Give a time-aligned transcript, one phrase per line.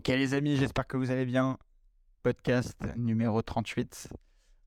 [0.00, 1.58] Ok les amis, j'espère que vous allez bien.
[2.22, 4.08] Podcast numéro 38.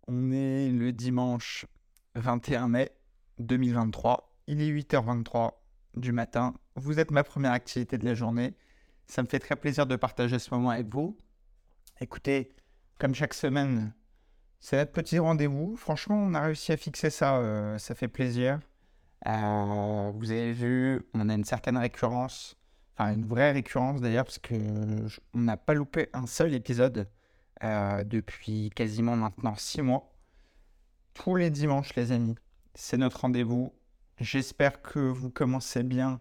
[0.07, 1.65] On est le dimanche
[2.13, 2.91] 21 mai
[3.39, 4.31] 2023.
[4.45, 5.53] Il est 8h23
[5.95, 6.53] du matin.
[6.75, 8.53] Vous êtes ma première activité de la journée.
[9.07, 11.17] Ça me fait très plaisir de partager ce moment avec vous.
[11.99, 12.53] Écoutez,
[12.99, 13.91] comme chaque semaine,
[14.59, 15.75] c'est notre petit rendez-vous.
[15.77, 17.37] Franchement, on a réussi à fixer ça.
[17.37, 18.59] euh, ça fait plaisir.
[19.25, 22.55] Euh, vous avez vu, on a une certaine récurrence.
[22.97, 24.55] Enfin, une vraie récurrence d'ailleurs, parce que
[25.07, 27.07] je- on n'a pas loupé un seul épisode
[27.63, 30.13] euh, depuis quasiment maintenant six mois.
[31.13, 32.35] Tous les dimanches, les amis,
[32.75, 33.71] c'est notre rendez-vous.
[34.19, 36.19] J'espère que vous commencez bien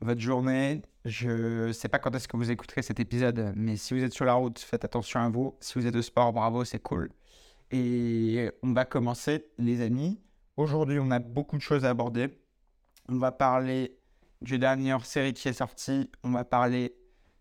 [0.00, 0.82] votre journée.
[1.04, 4.12] Je ne sais pas quand est-ce que vous écouterez cet épisode, mais si vous êtes
[4.12, 5.56] sur la route, faites attention à vous.
[5.60, 7.10] Si vous êtes au sport, bravo, c'est cool.
[7.70, 10.20] Et on va commencer, les amis.
[10.56, 12.38] Aujourd'hui, on a beaucoup de choses à aborder.
[13.08, 13.98] On va parler
[14.42, 16.10] du dernier hors-série qui est sorti.
[16.24, 16.94] On va parler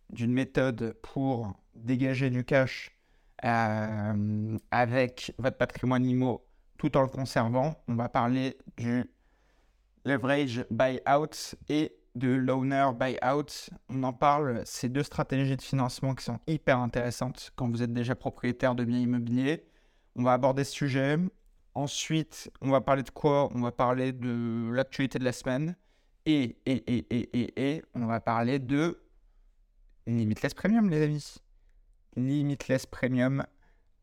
[0.09, 2.91] d'une méthode pour dégager du cash
[3.43, 6.45] euh, avec votre patrimoine IMO
[6.77, 7.75] tout en le conservant.
[7.87, 9.09] On va parler du
[10.05, 13.69] leverage buyout et de l'owner buyout.
[13.89, 17.93] On en parle, ces deux stratégies de financement qui sont hyper intéressantes quand vous êtes
[17.93, 19.65] déjà propriétaire de biens immobiliers.
[20.15, 21.17] On va aborder ce sujet.
[21.73, 23.49] Ensuite, on va parler de quoi?
[23.55, 25.75] On va parler de l'actualité de la semaine.
[26.25, 29.01] Et, et, et, et, et, et, on va parler de
[30.05, 31.35] Limitless Premium, les amis.
[32.15, 33.43] Limitless Premium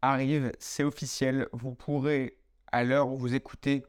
[0.02, 1.48] arrive, c'est officiel.
[1.52, 2.38] Vous pourrez,
[2.72, 3.84] à l'heure où vous écoutez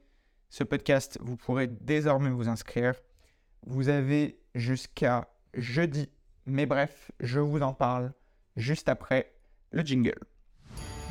[0.49, 2.93] ce podcast, vous pourrez désormais vous inscrire.
[3.65, 6.09] Vous avez jusqu'à jeudi.
[6.45, 8.13] Mais bref, je vous en parle
[8.55, 9.33] juste après
[9.71, 10.19] le jingle.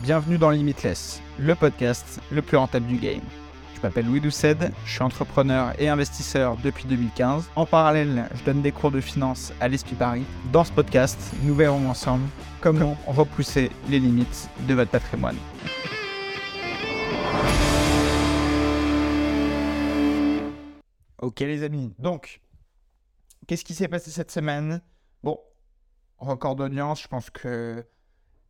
[0.03, 3.23] Bienvenue dans Limitless, le podcast le plus rentable du game.
[3.79, 7.49] Je m'appelle Louis Doucet, je suis entrepreneur et investisseur depuis 2015.
[7.55, 10.25] En parallèle, je donne des cours de finance à l'Esprit Paris.
[10.53, 12.27] Dans ce podcast, nous verrons ensemble
[12.61, 15.37] comment repousser les limites de votre patrimoine.
[21.23, 22.41] Ok les amis, donc,
[23.47, 24.83] qu'est-ce qui s'est passé cette semaine?
[25.23, 25.39] Bon,
[26.19, 27.87] record d'audience, je pense que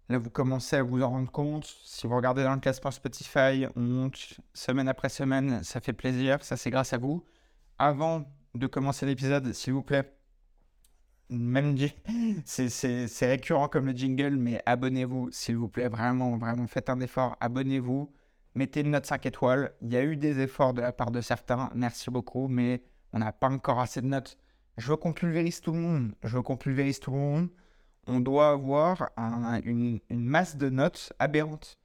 [0.08, 1.66] Là, vous commencez à vous en rendre compte.
[1.84, 5.62] Si vous regardez dans le classement Spotify, on monte semaine après semaine.
[5.62, 6.42] Ça fait plaisir.
[6.42, 7.24] Ça, c'est grâce à vous.
[7.78, 8.24] Avant
[8.54, 10.10] de commencer l'épisode, s'il vous plaît,
[11.28, 11.94] même dit,
[12.46, 15.88] c'est- récurrent comme le jingle, mais abonnez-vous, s'il vous plaît.
[15.88, 17.36] Vraiment, vraiment, faites un effort.
[17.40, 18.10] Abonnez-vous.
[18.54, 19.72] Mettez une note 5 étoiles.
[19.82, 21.70] Il y a eu des efforts de la part de certains.
[21.74, 22.82] Merci beaucoup, mais
[23.12, 24.38] on n'a pas encore assez de notes.
[24.78, 26.14] Je veux qu'on pulvérise tout le monde.
[26.24, 27.48] Je veux qu'on pulvérise tout le monde
[28.08, 31.78] on doit avoir un- une, masse de notes aberrante.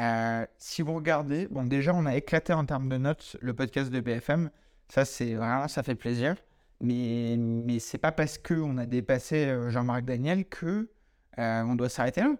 [0.00, 3.90] Euh, si vous regardez, bon, déjà, on a éclaté en termes de notes le podcast
[3.90, 4.50] de BFM.
[4.88, 6.36] Ça, c'est vraiment, ça fait plaisir.
[6.80, 10.90] Mais, mais c'est pas parce qu'on a dépassé euh, Jean-Marc Daniel que
[11.38, 12.34] euh, on doit s'arrêter là.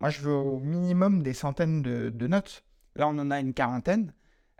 [0.00, 2.64] Moi, je veux au minimum des centaines de, notes.
[2.96, 4.12] Là, on en a une quarantaine.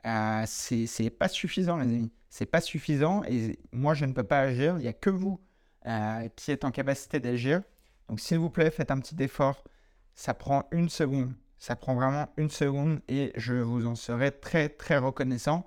[0.07, 2.13] Euh, c'est pas suffisant, les amis.
[2.31, 3.23] C'est pas suffisant.
[3.25, 4.77] Et moi, je ne peux pas agir.
[4.79, 5.41] Il n'y a que vous
[5.87, 7.63] euh, qui êtes en capacité d'agir.
[8.09, 9.65] Donc, s'il vous plaît, faites un petit effort.
[10.15, 11.33] Ça prend une seconde.
[11.59, 15.67] Ça prend vraiment une seconde et je vous en serai très, très reconnaissant.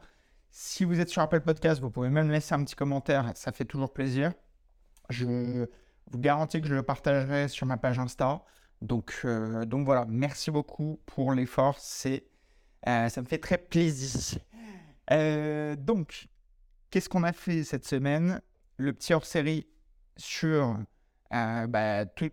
[0.51, 3.31] Si vous êtes sur Apple Podcast, vous pouvez même laisser un petit commentaire.
[3.35, 4.33] Ça fait toujours plaisir.
[5.09, 5.67] Je
[6.11, 8.43] vous garantis que je le partagerai sur ma page Insta.
[8.81, 11.79] Donc, euh, donc voilà, merci beaucoup pour l'effort.
[12.87, 14.39] Euh, ça me fait très plaisir.
[15.11, 16.27] Euh, donc,
[16.89, 18.41] qu'est-ce qu'on a fait cette semaine?
[18.77, 19.67] Le petit hors-série
[20.17, 20.77] sur
[21.31, 22.29] bah, tout,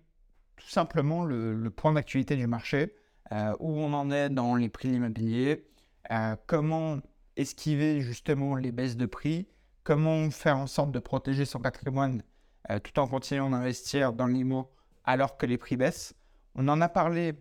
[0.67, 2.95] simplement le, point d'actualité du marché,
[3.33, 5.67] euh, où on en est dans les prix immobiliers,
[6.11, 6.99] euh, comment
[7.37, 9.49] esquiver justement les baisses de prix,
[9.83, 12.23] comment faire en sorte de protéger son patrimoine
[12.71, 14.71] euh, tout en continuant d'investir dans l'IMO
[15.05, 16.15] alors que les prix baissent.
[16.55, 17.35] On en a parlé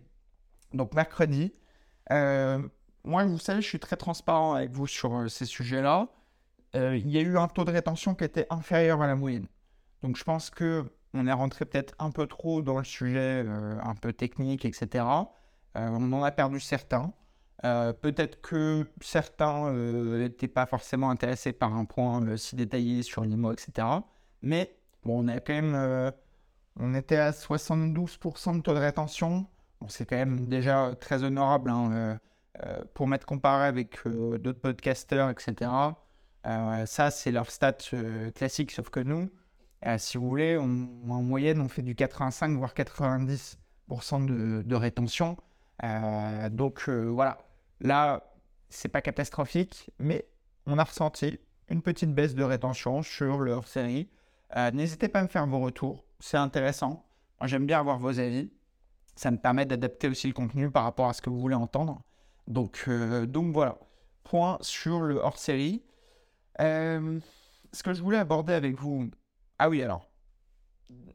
[0.72, 1.54] donc mercredi.
[2.10, 2.60] Euh,
[3.04, 6.08] moi, vous savez, je suis très transparent avec vous sur euh, ces sujets-là.
[6.74, 9.46] Euh, il y a eu un taux de rétention qui était inférieur à la moyenne.
[10.02, 13.78] Donc je pense que on est rentré peut-être un peu trop dans le sujet euh,
[13.82, 15.04] un peu technique, etc.
[15.76, 17.12] Euh, on en a perdu certains.
[17.64, 23.52] Euh, peut-être que certains n'étaient pas forcément intéressés par un point si détaillé sur l'IMO,
[23.52, 23.86] etc.
[24.42, 26.12] Mais bon, on a quand même,
[26.78, 29.46] on était à 72% de taux de rétention.
[29.88, 32.18] C'est quand même déjà très honorable hein,
[32.92, 35.70] pour m'être comparé avec d'autres podcasteurs, etc.
[36.84, 37.78] Ça, c'est leur stat
[38.34, 39.30] classique, sauf que nous,
[39.98, 43.56] si vous voulez, en moyenne, on fait du 85 voire 90%
[44.26, 45.36] de, de rétention.
[45.82, 47.38] Euh, donc euh, voilà,
[47.80, 48.22] là,
[48.68, 50.26] c'est pas catastrophique, mais
[50.66, 51.38] on a ressenti
[51.68, 54.08] une petite baisse de rétention sur leur série.
[54.56, 57.04] Euh, N'hésitez pas à me faire vos retours, c'est intéressant.
[57.42, 58.50] J'aime bien avoir vos avis.
[59.16, 62.02] Ça me permet d'adapter aussi le contenu par rapport à ce que vous voulez entendre.
[62.46, 63.78] Donc, euh, voilà.
[64.24, 65.82] Point sur le hors-série.
[66.60, 67.20] Euh,
[67.72, 69.10] ce que je voulais aborder avec vous.
[69.58, 70.08] Ah oui, alors.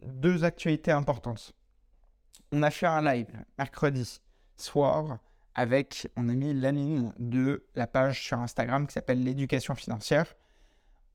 [0.03, 1.53] Deux actualités importantes.
[2.51, 3.27] On a fait un live
[3.57, 4.19] mercredi
[4.57, 5.19] soir
[5.55, 6.53] avec, on a mis
[7.19, 10.35] de la page sur Instagram qui s'appelle l'éducation financière.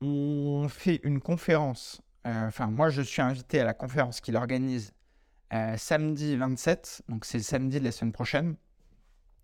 [0.01, 2.01] On fait une conférence.
[2.27, 4.93] euh, Enfin, moi, je suis invité à la conférence qu'il organise
[5.53, 7.03] euh, samedi 27.
[7.09, 8.55] Donc, c'est samedi de la semaine prochaine.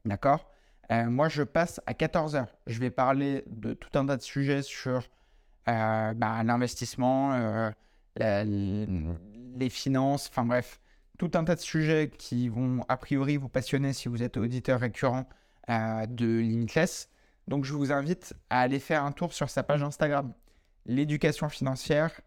[0.05, 0.49] D'accord?
[0.91, 2.47] Euh, Moi, je passe à 14h.
[2.67, 5.03] Je vais parler de tout un tas de sujets sur
[5.65, 7.71] bah, l'investissement, euh,
[8.15, 10.79] la- les finances, enfin bref,
[11.17, 14.79] tout un tas de sujets qui vont a priori vous passionner si vous êtes auditeur
[14.79, 15.27] récurrent
[15.69, 17.09] euh, de Limitless.
[17.47, 20.33] Donc je vous invite à aller faire un tour sur sa page Instagram.
[20.85, 22.21] L'éducation financière,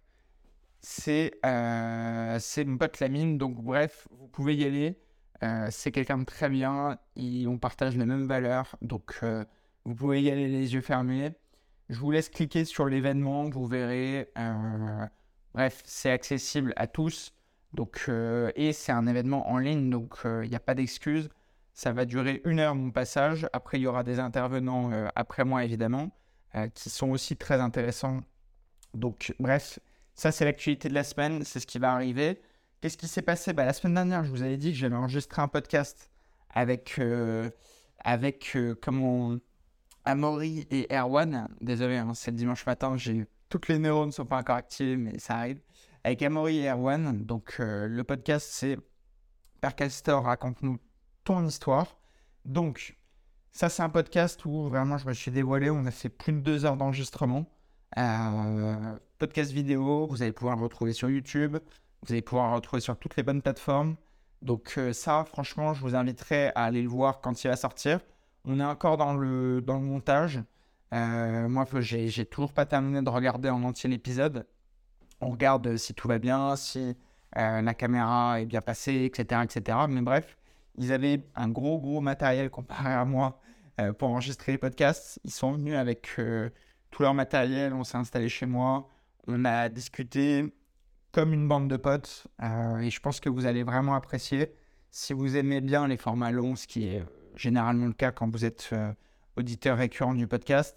[0.81, 3.39] c'est euh, mon pote Lamine.
[3.39, 4.99] Donc bref, vous pouvez y aller.
[5.43, 6.99] Euh, c'est quelqu'un de très bien.
[7.17, 8.77] Il- on partage les mêmes valeurs.
[8.83, 9.45] Donc euh,
[9.85, 11.33] vous pouvez y aller les yeux fermés.
[11.89, 13.49] Je vous laisse cliquer sur l'événement.
[13.51, 14.31] Vous verrez.
[14.39, 15.07] euh,
[15.55, 17.33] bref, c'est accessible à tous.
[17.73, 21.29] Donc, euh, et c'est un événement en ligne, donc il n'y a pas d'excuse.
[21.75, 23.49] Ça va durer une heure mon passage.
[23.53, 26.13] Après, il y aura des intervenants euh, après moi, évidemment,
[26.55, 28.21] euh, qui sont aussi très intéressants.
[28.95, 29.81] Donc, bref,
[30.15, 32.41] ça c'est l'actualité de la semaine, c'est ce qui va arriver.
[32.81, 33.53] Qu'est-ce qui s'est passé?
[33.53, 36.11] Bah, La semaine dernière, je vous avais dit que j'avais enregistré un podcast
[36.51, 37.51] avec, euh,
[38.05, 39.37] avec euh, comment,
[40.05, 41.49] Amaury et Erwan.
[41.61, 44.97] Désolé, hein, c'est le dimanche matin, j'ai toutes les neurones ne sont pas encore activés,
[44.97, 45.61] mais ça arrive
[46.03, 47.25] avec Amaury et Erwan.
[47.25, 48.79] Donc, euh, le podcast, c'est
[49.61, 50.79] Père raconte-nous
[51.25, 51.97] ton histoire.
[52.45, 52.99] Donc,
[53.53, 55.71] ça, c'est un podcast où vraiment je me suis dévoilé.
[55.71, 57.47] On a fait plus de deux heures d'enregistrement.
[57.97, 61.57] Euh, podcast vidéo, vous allez pouvoir le retrouver sur YouTube.
[62.03, 63.97] Vous allez pouvoir le retrouver sur toutes les bonnes plateformes.
[64.43, 68.01] Donc, euh, ça, franchement, je vous inviterai à aller le voir quand il va sortir.
[68.45, 70.43] On est encore dans le, dans le montage.
[70.93, 74.47] Euh, moi, j'ai j'ai toujours pas terminé de regarder en entier l'épisode
[75.21, 76.97] on regarde si tout va bien, si
[77.37, 79.79] euh, la caméra est bien passée, etc., etc.
[79.89, 80.37] Mais bref,
[80.77, 83.41] ils avaient un gros, gros matériel comparé à moi
[83.81, 85.21] euh, pour enregistrer les podcasts.
[85.25, 86.51] Ils sont venus avec euh,
[86.91, 88.89] tout leur matériel, on s'est installé chez moi,
[89.27, 90.55] on a discuté
[91.13, 94.53] comme une bande de potes, euh, et je pense que vous allez vraiment apprécier.
[94.91, 97.05] Si vous aimez bien les formats longs, ce qui est euh,
[97.37, 98.93] généralement le cas quand vous êtes euh,
[99.37, 100.77] auditeur récurrent du podcast,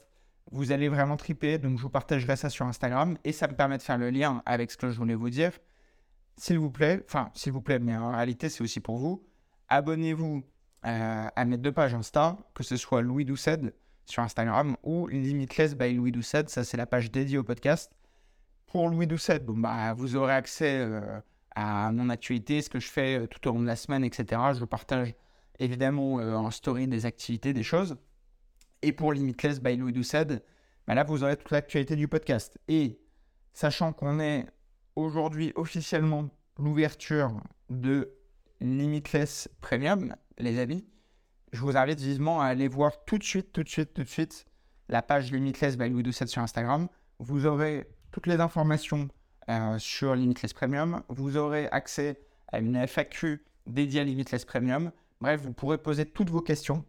[0.52, 3.78] vous allez vraiment triper, donc je vous partagerai ça sur Instagram et ça me permet
[3.78, 5.52] de faire le lien avec ce que je voulais vous dire.
[6.38, 9.26] S'il vous plaît, enfin, s'il vous plaît, mais en réalité, c'est aussi pour vous,
[9.70, 10.44] abonnez-vous
[10.86, 13.60] euh, à mes deux pages Insta, que ce soit Louis Doucet
[14.06, 17.92] sur Instagram ou Limitless by Louis Doucet, ça c'est la page dédiée au podcast.
[18.68, 21.20] Pour Louis Doucet, bon, bah, vous aurez accès euh,
[21.56, 24.40] à mon actualité, ce que je fais tout au long de la semaine, etc.
[24.58, 25.14] Je partage
[25.60, 27.98] évidemment euh, en story des activités, des choses.
[28.82, 30.44] Et pour Limitless by Louis Doucet,
[30.88, 32.58] bah là, vous aurez toute l'actualité du podcast.
[32.68, 33.00] Et
[33.54, 34.46] sachant qu'on est
[34.96, 38.14] aujourd'hui officiellement l'ouverture de
[38.62, 40.86] Limitless Premium, les amis,
[41.52, 44.10] je vous invite vivement à aller voir tout de suite, tout de suite, tout de
[44.10, 44.46] suite
[44.90, 46.88] la page Limitless by Louis Doucet sur Instagram.
[47.20, 49.10] Vous aurez toutes les informations
[49.50, 51.04] euh, sur Limitless Premium.
[51.10, 52.22] Vous aurez accès
[52.52, 54.92] à une FAQ dédiée à Limitless Premium.
[55.20, 56.86] Bref, vous pourrez poser toutes vos questions.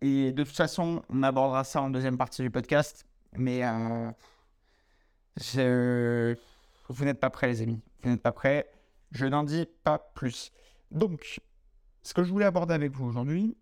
[0.00, 3.06] Et de toute façon, on abordera ça en deuxième partie du podcast.
[3.36, 4.10] Mais euh,
[6.88, 7.80] vous n'êtes pas prêts, les amis.
[8.02, 8.70] Vous n'êtes pas prêts.
[9.12, 10.52] Je n'en dis pas plus.
[10.90, 11.40] Donc,
[12.02, 13.56] ce que je voulais aborder avec vous aujourd'hui,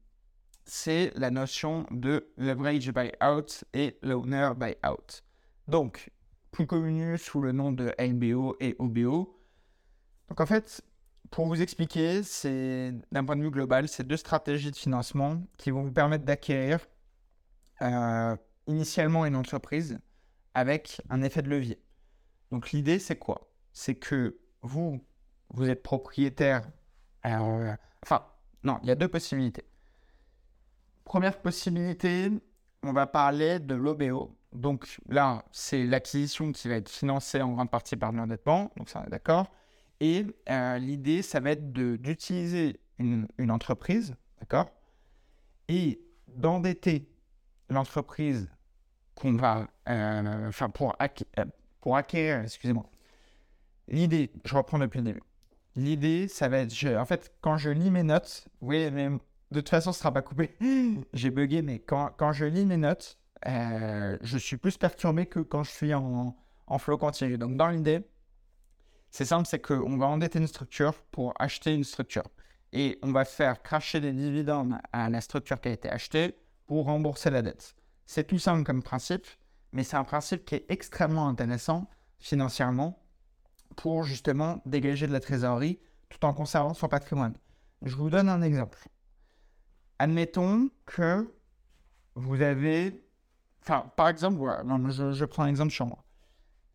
[0.64, 5.22] c'est la notion de leverage buyout et l'owner buyout.
[5.68, 6.10] Donc,
[6.52, 9.36] plus connu sous le nom de LBO et OBO.
[10.28, 10.82] Donc, en fait,
[11.30, 15.70] pour vous expliquer, c'est d'un point de vue global, c'est deux stratégies de financement qui
[15.70, 16.80] vont vous permettre d'acquérir
[17.82, 19.98] euh, initialement une entreprise
[20.54, 21.80] avec un effet de levier.
[22.50, 23.48] Donc l'idée, c'est quoi?
[23.72, 25.00] C'est que vous,
[25.50, 26.62] vous êtes propriétaire.
[27.26, 28.26] euh, enfin,
[28.64, 29.64] non, il y a deux possibilités.
[31.04, 32.30] Première possibilité,
[32.82, 34.36] on va parler de l'OBO.
[34.52, 38.72] Donc là, c'est l'acquisition qui va être financée en grande partie par l'endettement.
[38.76, 39.46] Donc ça, on est d'accord.
[40.00, 44.70] Et euh, l'idée, ça va être d'utiliser une, entreprise, d'accord?
[45.68, 47.08] Et d'endetter
[47.68, 48.48] l'entreprise
[49.14, 51.44] qu'on va, euh, enfin, pour, euh,
[51.80, 52.86] pour acquérir, excusez-moi.
[53.88, 55.22] L'idée, je reprends depuis le début.
[55.76, 59.18] L'idée, ça va être, je- en fait, quand je lis mes notes, oui, mais de
[59.60, 60.56] toute façon, ce sera pas coupé.
[61.12, 65.62] J'ai bugué, mais quand, quand je lis mes notes, je suis plus perturbé que quand
[65.62, 67.36] je suis en, en flow continu.
[67.38, 68.02] Donc, dans l'idée,
[69.10, 72.24] C'est simple, c'est qu'on va endetter une structure pour acheter une structure.
[72.72, 76.36] Et on va faire cracher des dividendes à la structure qui a été achetée
[76.66, 77.74] pour rembourser la dette.
[78.06, 79.26] C'est tout simple comme principe,
[79.72, 81.88] mais c'est un principe qui est extrêmement intéressant
[82.18, 83.02] financièrement
[83.76, 87.34] pour justement dégager de la trésorerie tout en conservant son patrimoine.
[87.82, 88.78] Je vous donne un exemple.
[89.98, 91.32] Admettons que
[92.14, 93.04] vous avez...
[93.62, 94.38] Enfin, par exemple,
[94.90, 96.04] je, je prends un exemple sur moi.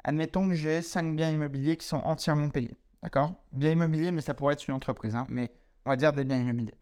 [0.07, 2.77] Admettons que j'ai 5 biens immobiliers qui sont entièrement payés.
[3.01, 3.33] D'accord?
[3.51, 5.15] Biens immobiliers, mais ça pourrait être une entreprise.
[5.15, 5.51] Hein, mais
[5.83, 6.75] on va dire des biens immobiliers.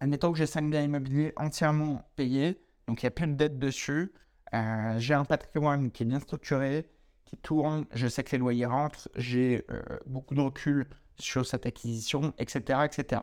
[0.00, 2.60] Admettons que j'ai 5 biens immobiliers entièrement payés.
[2.88, 4.12] Donc il n'y a plus de dette dessus.
[4.52, 6.90] Euh, j'ai un patrimoine qui est bien structuré,
[7.24, 7.84] qui tourne.
[7.92, 9.08] Je sais que les loyers rentrent.
[9.14, 10.88] J'ai euh, beaucoup de recul
[11.20, 12.80] sur cette acquisition, etc.
[12.84, 13.22] etc.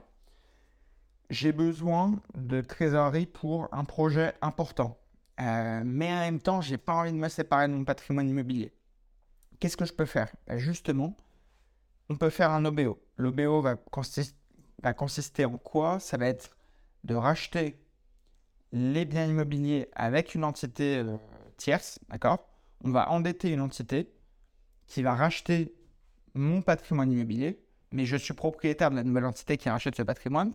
[1.30, 4.98] J'ai besoin de trésorerie pour un projet important.
[5.42, 8.30] Euh, mais en même temps, je n'ai pas envie de me séparer de mon patrimoine
[8.30, 8.72] immobilier
[9.60, 10.34] qu'est-ce que je peux faire?
[10.48, 11.16] Ben, Justement,
[12.10, 13.00] on peut faire un OBO.
[13.18, 13.76] L'OBO va,
[14.84, 16.00] va, consister en quoi?
[16.00, 16.56] Ça va être
[17.04, 17.80] de racheter
[18.72, 21.18] les biens immobiliers avec une entité euh,
[21.58, 22.48] tierce, d'accord?
[22.84, 24.12] On va endetter une entité
[24.88, 25.74] qui va racheter
[26.34, 27.60] mon patrimoine immobilier,
[27.92, 30.54] mais je suis propriétaire de la nouvelle entité qui rachète ce patrimoine,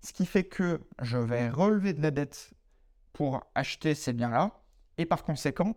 [0.00, 2.52] ce qui fait que je vais relever de la dette
[3.12, 4.52] pour acheter ces biens-là,
[4.98, 5.76] et par conséquent,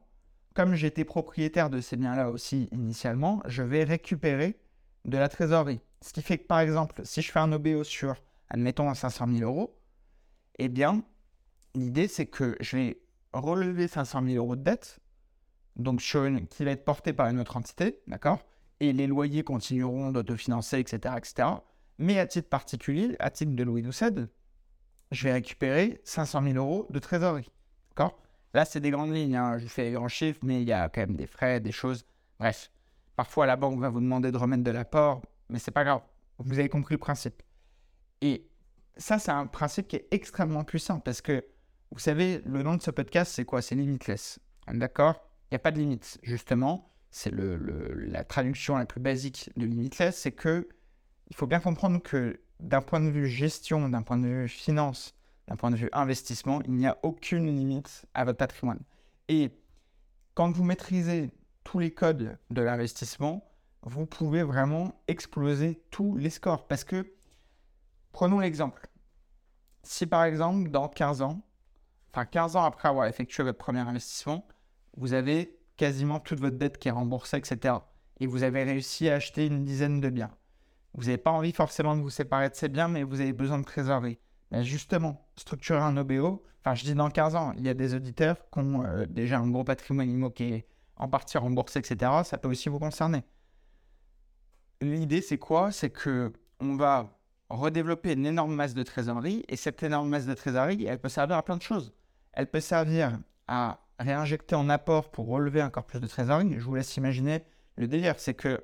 [0.58, 4.60] comme j'étais propriétaire de ces biens-là aussi initialement, je vais récupérer
[5.06, 5.82] de la trésorerie.
[6.02, 8.16] Ce qui fait que, par exemple, si je fais un OBO sur,
[8.50, 9.80] admettons, 500 000 euros,
[10.58, 11.04] eh bien,
[11.76, 13.00] l'idée, c'est que je vais
[13.34, 15.00] relever 500 000 euros de dette,
[15.76, 18.44] donc sur une, qui va être portée par une autre entité, d'accord?
[18.80, 21.50] Et les loyers continueront d'autofinancer, etc., etc.
[22.00, 24.26] Mais à titre particulier, à titre de Louis XII,
[25.12, 27.52] je vais récupérer 500 000 euros de trésorerie,
[27.90, 28.20] d'accord?
[28.54, 29.36] Là, c'est des grandes lignes.
[29.36, 29.58] Hein.
[29.58, 32.06] Je fais les grands chiffres, mais il y a quand même des frais, des choses.
[32.40, 32.72] Bref,
[33.16, 36.02] parfois la banque va vous demander de remettre de l'apport, mais c'est pas grave.
[36.40, 37.42] Vous avez compris le principe.
[38.22, 38.48] Et
[38.96, 41.46] ça, c'est un principe qui est extrêmement puissant parce que,
[41.92, 43.62] vous savez, le nom de ce podcast, c'est quoi?
[43.62, 44.40] C'est limitless.
[44.68, 45.22] D'accord?
[45.44, 46.20] Il n'y a pas de limite.
[46.24, 50.68] Justement, c'est la traduction la plus basique de limitless, c'est que
[51.30, 55.14] il faut bien comprendre que d'un point de vue gestion, d'un point de vue finance,
[55.48, 58.80] d'un point de vue investissement, il n'y a aucune limite à votre patrimoine.
[59.30, 59.52] Et
[60.34, 61.32] quand vous maîtrisez
[61.64, 63.44] tous les codes de l'investissement,
[63.84, 66.68] vous pouvez vraiment exploser tous les scores.
[66.68, 67.14] Parce que,
[68.12, 68.90] prenons l'exemple.
[69.84, 71.42] Si par exemple, dans 15 ans,
[72.12, 74.48] enfin 15 ans après avoir effectué votre premier investissement,
[74.98, 77.76] vous avez quasiment toute votre dette qui est remboursée, etc.
[78.20, 80.32] Et vous avez réussi à acheter une dizaine de biens.
[80.94, 83.60] Vous n'avez pas envie forcément de vous séparer de ces biens, mais vous avez besoin
[83.60, 84.20] de trésorerie.
[84.52, 87.94] Mais justement, structurer un OBO, enfin je dis dans 15 ans, il y a des
[87.94, 92.12] auditeurs qui ont euh, déjà un gros patrimoine immo qui est en partie remboursé, etc.
[92.24, 93.24] Ça peut aussi vous concerner.
[94.82, 95.72] L'idée c'est quoi?
[95.72, 97.18] C'est que on va
[97.50, 101.38] redévelopper une énorme masse de trésorerie et cette énorme masse de trésorerie, elle peut servir
[101.38, 101.94] à plein de choses.
[102.34, 106.56] Elle peut servir à réinjecter en apport pour relever encore plus de trésorerie.
[106.58, 107.44] Je vous laisse imaginer
[107.78, 108.64] le délire, c'est que,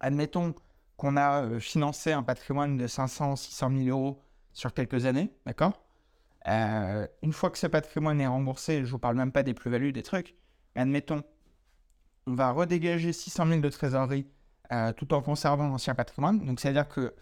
[0.00, 0.54] admettons
[0.96, 4.22] qu'on a euh, financé un patrimoine de 500, 600 000 euros
[4.52, 5.82] sur quelques années, d'accord?
[6.48, 9.54] Euh, Une fois que ce patrimoine est remboursé, je ne vous parle même pas des
[9.54, 10.34] plus-values, des trucs,
[10.74, 11.22] admettons,
[12.26, 14.26] on va redégager 600 000 de trésorerie
[14.72, 16.44] euh, tout en conservant l'ancien patrimoine.
[16.44, 17.14] Donc, c'est-à-dire que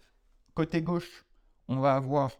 [0.55, 1.25] côté gauche,
[1.69, 2.33] on va avoir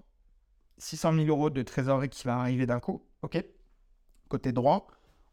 [0.79, 3.45] 600 000 euros de trésorerie qui va arriver d'un coup, ok?
[4.29, 4.87] Côté droit,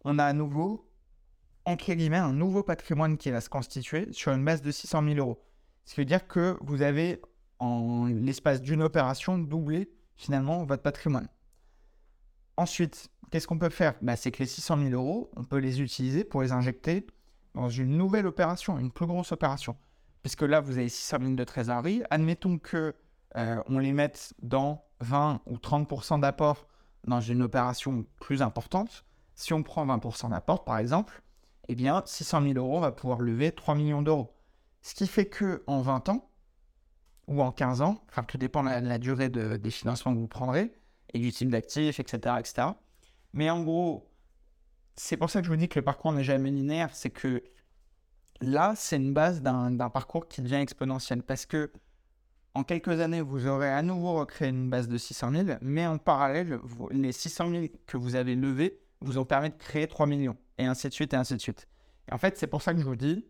[0.03, 0.89] on a à nouveau,
[1.65, 5.15] entre guillemets, un nouveau patrimoine qui va se constituer sur une base de 600 000
[5.17, 5.43] euros.
[5.85, 7.21] Ce qui veut dire que vous avez
[7.59, 11.27] en l'espace d'une opération, doubler finalement votre patrimoine.
[12.57, 13.95] Ensuite, qu'est-ce qu'on peut faire?
[14.01, 17.05] Bah, C'est que les 600 000 euros, on peut les utiliser pour les injecter
[17.53, 19.77] dans une nouvelle opération, une plus grosse opération.
[20.21, 22.03] Puisque là, vous avez 600 000 de trésorerie.
[22.09, 22.95] Admettons que
[23.35, 26.67] euh, on les mette dans 20 ou 30% d'apport
[27.05, 29.05] dans une opération plus importante.
[29.35, 31.21] Si on prend 20% d'apport, par exemple,
[31.67, 34.33] eh bien, 600 000 euros, va pouvoir lever 3 millions d'euros.
[34.81, 36.26] Ce qui fait que en 20 ans,
[37.27, 40.73] ou en 15 ans, enfin tout dépend de la, durée des financements que vous prendrez
[41.13, 42.67] et du type d'actifs, etc., etc.
[43.33, 44.09] Mais en gros,
[44.95, 47.43] c'est pour ça que je vous dis que le parcours n'est jamais linéaire, c'est que
[48.41, 51.71] là, c'est une base d'un parcours qui devient exponentiel parce que
[52.57, 55.99] en quelques années, vous aurez à nouveau recréé une base de 600 000, mais en
[55.99, 60.35] parallèle, les 600 000 que vous avez levés vous ont permis de créer 3 millions,
[60.57, 61.67] et ainsi de suite, et ainsi de suite.
[62.09, 63.27] Et en fait, c'est pour ça que je vous dis,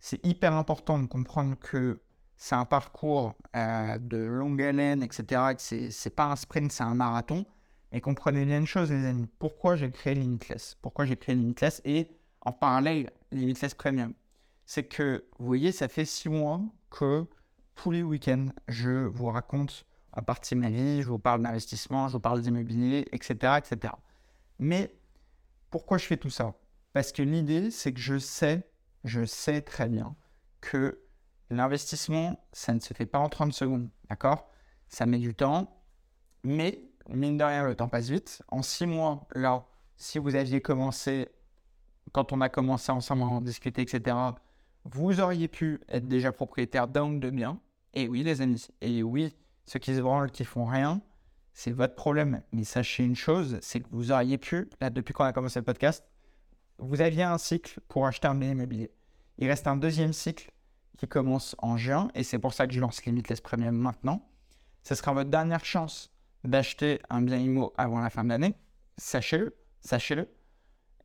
[0.00, 2.02] c'est hyper important de comprendre que
[2.38, 5.42] c'est un parcours euh, de longue haleine, etc.
[5.58, 7.44] C'est, c'est pas un sprint, c'est un marathon.
[7.92, 9.26] Et comprenez bien une chose, les amis.
[9.38, 10.78] Pourquoi j'ai créé Limitless?
[10.80, 11.82] Pourquoi j'ai créé Limitless?
[11.84, 12.08] Et
[12.40, 14.14] en parallèle Limitless Premium
[14.68, 17.24] c'est que, vous voyez, ça fait six mois que
[17.74, 22.06] tous les week-ends, je vous raconte à partir de ma vie, je vous parle d'investissement,
[22.06, 23.94] je vous parle d'immobilier, etc., etc.
[24.58, 24.94] Mais
[25.70, 26.54] pourquoi je fais tout ça?
[26.92, 28.70] Parce que l'idée, c'est que je sais,
[29.04, 30.14] je sais très bien
[30.60, 31.00] que
[31.50, 34.50] l'investissement, ça ne se fait pas en 30 secondes, d'accord?
[34.88, 35.82] Ça met du temps,
[36.44, 38.42] mais mine de rien, le temps passe vite.
[38.48, 41.28] En six mois, là, si vous aviez commencé,
[42.12, 44.16] quand on a commencé ensemble à en discuter, etc.,
[44.84, 47.60] vous auriez pu être déjà propriétaire d'un ou deux biens.
[47.94, 49.34] Et oui, les amis, et oui,
[49.66, 51.02] ceux qui se branlent, qui font rien,
[51.52, 52.42] c'est votre problème.
[52.52, 55.64] Mais sachez une chose, c'est que vous auriez pu, là, depuis qu'on a commencé le
[55.64, 56.04] podcast,
[56.78, 58.92] vous aviez un cycle pour acheter un bien immobilier.
[59.38, 60.52] Il reste un deuxième cycle
[60.98, 64.28] qui commence en juin, et c'est pour ça que je lance Limitless Premium maintenant.
[64.82, 66.10] Ce sera votre dernière chance
[66.44, 68.54] d'acheter un bien immo avant la fin de l'année.
[68.96, 70.28] Sachez-le, sachez-le.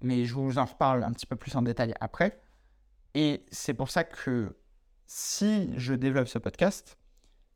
[0.01, 2.41] Mais je vous en reparle un petit peu plus en détail après.
[3.13, 4.57] Et c'est pour ça que
[5.05, 6.97] si je développe ce podcast,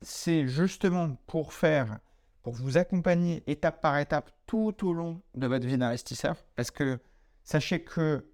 [0.01, 1.99] c'est justement pour faire,
[2.43, 6.37] pour vous accompagner étape par étape tout au long de votre vie d'investisseur.
[6.55, 6.99] Parce que
[7.43, 8.31] sachez que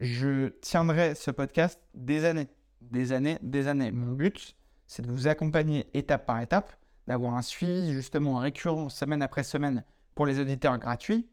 [0.00, 2.48] je tiendrai ce podcast des années,
[2.90, 3.90] des années, des années.
[3.90, 6.72] Mon but, c'est de vous accompagner étape par étape,
[7.06, 9.84] d'avoir un suivi justement récurrent semaine après semaine
[10.14, 11.28] pour les auditeurs gratuits.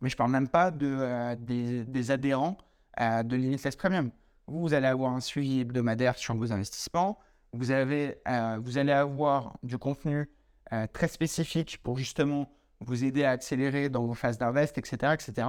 [0.00, 2.58] Mais je ne parle même pas de, euh, des, adhérents
[3.00, 4.10] euh, de Limitless Premium.
[4.46, 7.18] Vous, allez avoir un suivi hebdomadaire sur vos investissements.
[7.52, 10.28] Vous, avez, euh, vous allez avoir du contenu
[10.92, 12.50] très spécifique pour justement
[12.80, 15.46] vous aider à accélérer dans vos phases d'invest, etc., etc.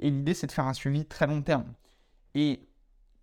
[0.00, 1.72] Et l'idée, c'est de faire un suivi très long terme.
[2.34, 2.60] Et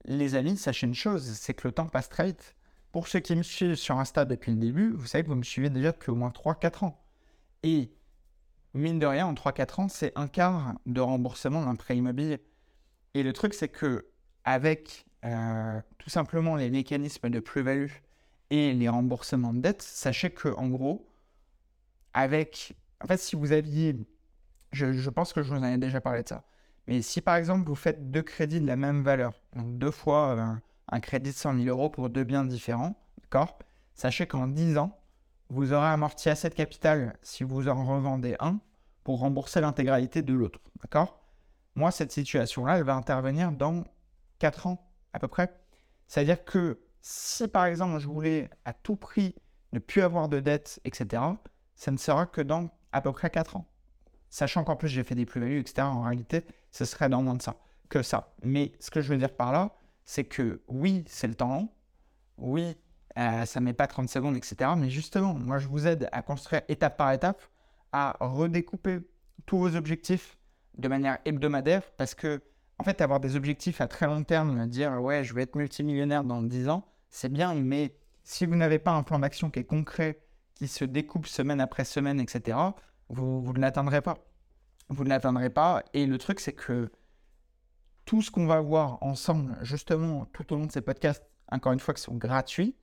[0.05, 2.55] les amis, sachez une chose, c'est que le temps passe très vite.
[2.91, 5.43] Pour ceux qui me suivent sur Insta depuis le début, vous savez que vous me
[5.43, 7.01] suivez déjà depuis au moins 3-4 ans.
[7.63, 7.91] Et
[8.73, 12.39] mine de rien, en 3-4 ans, c'est un quart de remboursement d'un prêt immobilier.
[13.13, 14.07] Et le truc, c'est que
[14.43, 17.91] avec euh, tout simplement les mécanismes de plus-value
[18.49, 21.07] et les remboursements de dette, sachez que en gros,
[22.13, 23.95] avec, en fait, si vous aviez,
[24.71, 26.43] je, je pense que je vous en ai déjà parlé de ça,
[26.87, 30.35] mais si par exemple vous faites deux crédits de la même valeur, donc deux fois
[30.35, 30.53] euh,
[30.89, 33.57] un crédit de 100 000 euros pour deux biens différents, d'accord
[33.95, 34.99] Sachez qu'en 10 ans,
[35.49, 38.59] vous aurez amorti assez de capital si vous en revendez un
[39.03, 41.21] pour rembourser l'intégralité de l'autre, d'accord
[41.75, 43.83] Moi, cette situation-là, elle va intervenir dans
[44.39, 45.53] 4 ans à peu près.
[46.07, 49.35] C'est-à-dire que si par exemple je voulais à tout prix
[49.73, 51.21] ne plus avoir de dette, etc.,
[51.75, 53.67] ça ne sera que dans à peu près 4 ans.
[54.33, 57.41] Sachant qu'en plus j'ai fait des plus-values, etc., en réalité, ce serait dans moins de
[57.43, 57.55] ça,
[57.87, 58.33] que ça.
[58.41, 61.69] Mais ce que je veux dire par là, c'est que oui, c'est le temps long,
[62.39, 62.75] oui,
[63.19, 64.71] euh, ça ne met pas 30 secondes, etc.
[64.75, 67.43] Mais justement, moi, je vous aide à construire étape par étape,
[67.91, 69.01] à redécouper
[69.45, 70.35] tous vos objectifs
[70.79, 72.41] de manière hebdomadaire, parce que,
[72.79, 76.23] en fait, avoir des objectifs à très long terme, dire ouais, je vais être multimillionnaire
[76.23, 79.63] dans 10 ans, c'est bien, mais si vous n'avez pas un plan d'action qui est
[79.63, 80.23] concret,
[80.55, 82.57] qui se découpe semaine après semaine, etc.,
[83.13, 84.17] vous, ne l'atteindrez pas.
[84.89, 85.83] Vous ne l'atteindrez pas.
[85.93, 86.91] Et le truc, c'est que
[88.05, 91.79] tout ce qu'on va voir ensemble, justement, tout au long de ces podcasts, encore une
[91.79, 92.75] fois, qui sont gratuits,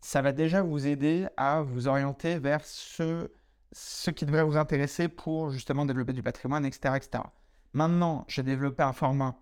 [0.00, 3.30] ça va déjà vous aider à vous orienter vers ce,
[3.72, 6.94] ce qui devrait vous intéresser pour justement développer du patrimoine, etc.
[6.96, 7.24] etc.
[7.72, 9.36] Maintenant, j'ai développé un format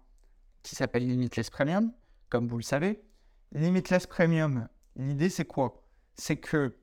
[0.63, 1.93] qui s'appelle Limitless Premium,
[2.29, 3.03] comme vous le savez.
[3.53, 5.83] Limitless Premium, l'idée c'est quoi?
[6.15, 6.77] C'est que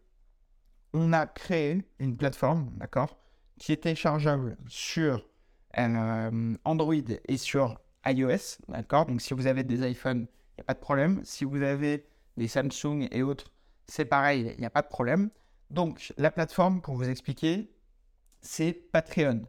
[0.97, 3.17] on a créé une plateforme, d'accord,
[3.59, 5.27] qui est téléchargeable sur
[5.77, 6.95] euh, Android
[7.27, 10.79] et sur iOS, d'accord Donc si vous avez des iPhones, il n'y a pas de
[10.79, 11.21] problème.
[11.23, 13.51] Si vous avez des Samsung et autres,
[13.87, 15.29] c'est pareil, il n'y a pas de problème.
[15.69, 17.71] Donc la plateforme, pour vous expliquer,
[18.41, 19.43] c'est Patreon.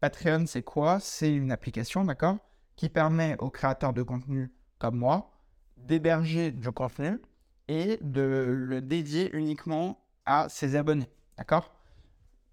[0.00, 1.00] Patreon, c'est quoi?
[1.00, 2.38] C'est une application, d'accord
[2.76, 5.30] Qui permet aux créateurs de contenu comme moi
[5.76, 7.20] d'héberger du contenu
[7.68, 11.72] et de le dédier uniquement à ses abonnés, d'accord?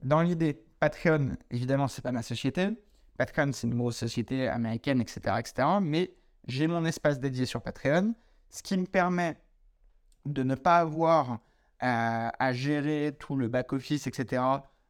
[0.03, 2.69] Dans l'idée, Patreon, évidemment, c'est pas ma société.
[3.17, 5.67] Patreon, c'est une grosse société américaine, etc., etc.
[5.81, 6.11] Mais
[6.47, 8.15] j'ai mon espace dédié sur Patreon,
[8.49, 9.37] ce qui me permet
[10.25, 11.39] de ne pas avoir
[11.83, 14.43] euh, à gérer tout le back-office, etc.,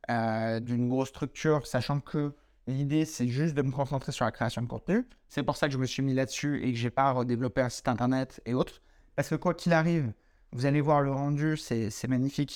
[0.10, 2.34] euh, d'une grosse structure, sachant que
[2.68, 5.08] l'idée, c'est juste de me concentrer sur la création de contenu.
[5.30, 7.70] C'est pour ça que je me suis mis là-dessus et que j'ai pas redéveloppé un
[7.70, 8.82] site internet et autres.
[9.16, 10.14] Parce que quoi qu'il arrive,
[10.54, 12.52] vous allez voir le rendu, c'est magnifique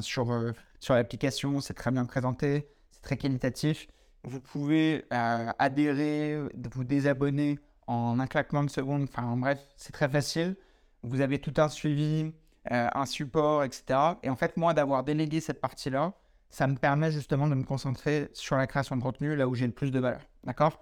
[0.00, 3.88] sur, euh, sur l'application, c'est très bien présenté, c'est très qualitatif.
[4.22, 6.38] Vous pouvez euh, adhérer,
[6.72, 9.02] vous désabonner en un claquement de secondes.
[9.02, 10.56] Enfin, bref, c'est très facile.
[11.02, 12.32] Vous avez tout un suivi,
[12.70, 13.98] euh, un support, etc.
[14.22, 16.12] Et en fait, moi, d'avoir délégué cette partie-là,
[16.50, 19.66] ça me permet justement de me concentrer sur la création de contenu là où j'ai
[19.66, 20.20] le plus de valeur.
[20.44, 20.78] D'accord?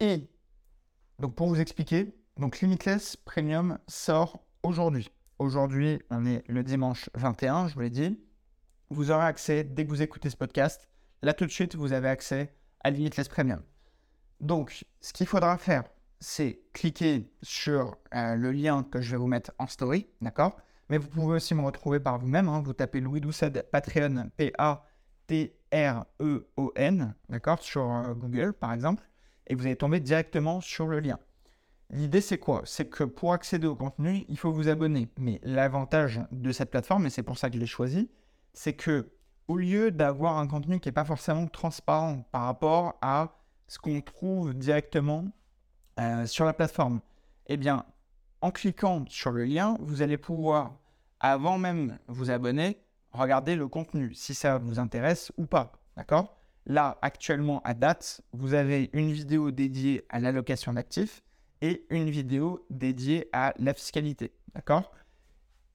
[0.00, 0.28] Et
[1.18, 5.10] donc, pour vous expliquer, Donc Limitless Premium sort aujourd'hui.
[5.44, 8.18] Aujourd'hui, on est le dimanche 21, je vous l'ai dit.
[8.88, 10.88] Vous aurez accès, dès que vous écoutez ce podcast,
[11.20, 13.60] là tout de suite, vous avez accès à Limitless Premium.
[14.40, 15.84] Donc, ce qu'il faudra faire,
[16.18, 20.56] c'est cliquer sur euh, le lien que je vais vous mettre en story, d'accord?
[20.88, 22.48] Mais vous pouvez aussi me retrouver par vous-même.
[22.48, 22.62] Hein.
[22.64, 24.94] Vous tapez Louis Doucet Patreon, P-A-T-R-E-O-N,
[27.28, 27.62] d'accord?
[27.62, 29.06] Sur euh, Google, par exemple.
[29.46, 31.18] Et vous allez tomber directement sur le lien.
[31.94, 32.62] L'idée, c'est quoi?
[32.64, 35.08] C'est que pour accéder au contenu, il faut vous abonner.
[35.16, 38.10] Mais l'avantage de cette plateforme, et c'est pour ça que je l'ai choisi,
[38.52, 39.12] c'est que
[39.46, 43.36] au lieu d'avoir un contenu qui n'est pas forcément transparent par rapport à
[43.68, 45.26] ce qu'on trouve directement
[46.00, 47.00] euh, sur la plateforme,
[47.46, 47.86] eh bien,
[48.40, 50.74] en cliquant sur le lien, vous allez pouvoir,
[51.20, 52.76] avant même vous abonner,
[53.12, 55.70] regarder le contenu, si ça vous intéresse ou pas.
[55.96, 56.36] D'accord?
[56.66, 61.22] Là, actuellement, à date, vous avez une vidéo dédiée à l'allocation d'actifs
[61.60, 64.32] et une vidéo dédiée à la fiscalité.
[64.54, 64.92] D'accord?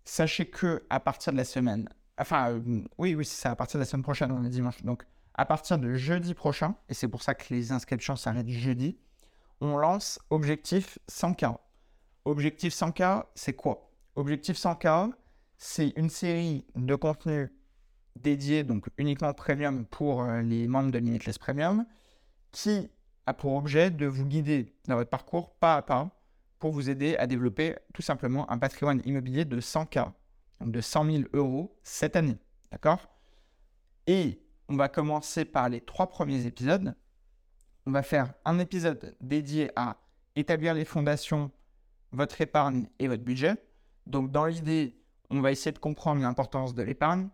[0.03, 3.77] Sachez que à partir de la semaine, enfin, euh, oui, oui, c'est ça, à partir
[3.77, 4.81] de la semaine prochaine, on est dimanche.
[4.83, 8.97] Donc, à partir de jeudi prochain, et c'est pour ça que les inscriptions s'arrêtent jeudi,
[9.61, 11.57] on lance Objectif 100K.
[12.25, 13.91] Objectif 100K, c'est quoi?
[14.15, 15.11] Objectif 100K,
[15.57, 17.49] c'est une série de contenus
[18.15, 21.85] dédiés, donc uniquement premium pour euh, les membres de Limitless Premium,
[22.51, 22.89] qui
[23.33, 26.09] pour objet de vous guider dans votre parcours pas à pas
[26.59, 30.11] pour vous aider à développer tout simplement un patrimoine immobilier de 100K,
[30.59, 32.37] donc de 100 000 euros cette année.
[32.71, 33.09] D'accord?
[34.07, 36.95] Et on va commencer par les trois premiers épisodes.
[37.85, 39.97] On va faire un épisode dédié à
[40.35, 41.49] établir les fondations,
[42.11, 43.55] votre épargne et votre budget.
[44.05, 47.29] Donc dans l'idée, on va essayer de comprendre l'importance de l'épargne,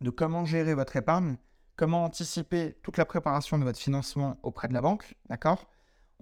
[0.00, 1.36] de comment gérer votre épargne,
[1.76, 5.66] comment anticiper toute la préparation de votre financement auprès de la banque, d'accord?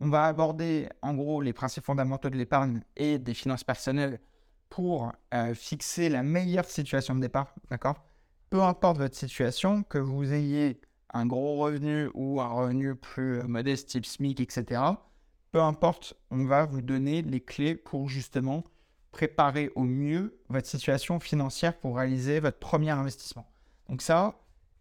[0.00, 4.20] On va aborder en gros les principes fondamentaux de l'épargne et des finances personnelles
[4.68, 8.02] pour euh, fixer la meilleure situation de départ, d'accord?
[8.50, 10.80] Peu importe votre situation, que vous ayez
[11.12, 14.82] un gros revenu ou un revenu plus modeste, type SMIC, etc.
[15.52, 18.64] Peu importe, on va vous donner les clés pour justement
[19.12, 23.46] préparer au mieux votre situation financière pour réaliser votre premier investissement.
[23.88, 24.34] Donc ça,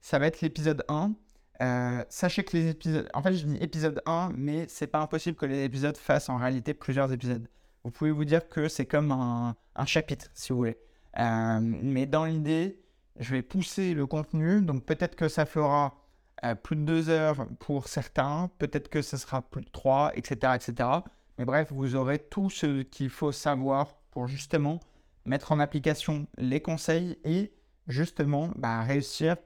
[0.03, 1.13] ça va être l'épisode 1.
[1.61, 3.09] Euh, sachez que les épisodes...
[3.13, 6.35] En fait, je dis épisode 1, mais c'est pas impossible que les épisodes fassent en
[6.35, 7.47] réalité plusieurs épisodes.
[7.85, 10.77] Vous pouvez vous dire que c'est comme un, chapitre, si vous voulez.
[11.19, 12.81] Euh, mais dans l'idée,
[13.17, 14.61] je vais pousser le contenu.
[14.61, 15.95] Donc peut-être que ça fera
[16.43, 20.53] euh, plus de deux heures pour certains, peut-être que ce sera plus de trois, etc.,
[20.55, 20.89] etc.
[21.37, 24.81] Mais bref, vous aurez tout ce qu'il faut savoir pour justement
[25.23, 27.53] mettre en application les conseils et
[27.87, 29.37] justement bah, réussir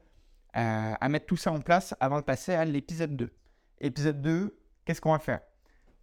[0.57, 3.31] euh, à mettre tout ça en place avant de passer à l'épisode 2.
[3.79, 5.41] Épisode 2, qu'est-ce qu'on va faire?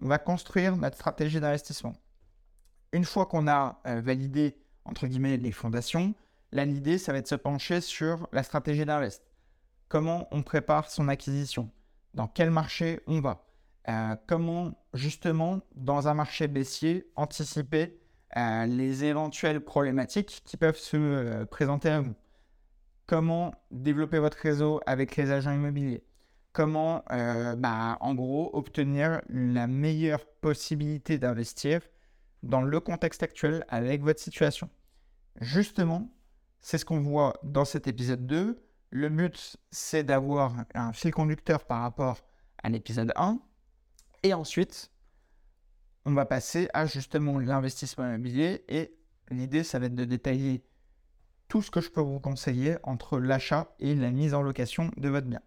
[0.01, 1.95] On va construire notre stratégie d'investissement.
[2.93, 6.14] Une fois qu'on a euh, validé, entre guillemets, les fondations,
[6.53, 9.25] là, l'idée, ça va être de se pencher sur la stratégie d'invest.
[9.88, 11.69] Comment on prépare son acquisition?
[12.12, 13.45] Dans quel marché on va?
[13.88, 17.99] Euh, Comment, justement, dans un marché baissier, anticiper
[18.37, 22.14] les éventuelles problématiques qui peuvent se présenter à vous
[23.07, 26.05] comment développer votre réseau avec les agents immobiliers,
[26.53, 31.81] comment, euh, bah, en gros, obtenir la meilleure possibilité d'investir
[32.43, 34.71] dans le contexte actuel avec votre situation?
[35.40, 36.11] Justement,
[36.61, 38.62] c'est ce qu'on voit dans cet épisode 2.
[38.90, 42.25] Le but, c'est d'avoir un fil conducteur par rapport
[42.62, 43.40] à l'épisode 1.
[44.23, 44.90] Et ensuite,
[46.07, 48.64] on va passer à justement l'investissement immobilier.
[48.69, 48.97] Et
[49.31, 50.64] l'idée, ça va être de détailler
[51.55, 55.09] tout ce que je peux vous conseiller entre l'achat et la mise en location de
[55.09, 55.40] votre bien.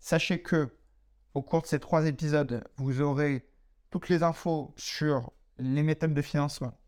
[0.00, 0.68] Sachez que
[1.32, 3.48] au cours de ces trois épisodes, vous aurez
[3.88, 6.78] toutes les infos sur les méthodes de financement,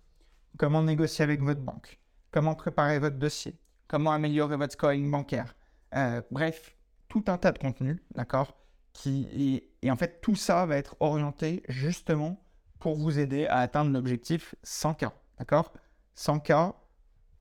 [0.58, 1.98] comment négocier avec votre banque,
[2.30, 5.56] comment préparer votre dossier, comment améliorer votre scoring bancaire.
[5.94, 6.76] Euh, bref,
[7.08, 8.54] tout un tas de contenus, d'accord
[8.92, 12.44] qui, et, en fait, tout ça va être orienté justement
[12.80, 15.72] pour vous aider à atteindre l'objectif 100K, d'accord?
[16.18, 16.74] 100K,